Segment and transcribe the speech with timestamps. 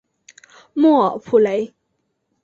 [0.73, 1.75] 莫尔普雷。